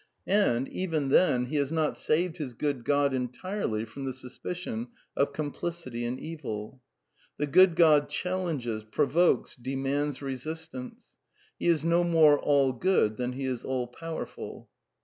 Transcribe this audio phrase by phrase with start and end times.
[0.25, 4.87] And, even then, he has not saved his Good God entirely from the sus picion
[5.15, 6.81] of complicity in Evil.
[7.37, 11.11] The Good God challenges, provokes, demands resistance.
[11.59, 14.71] He is no more All good than he is All powerful.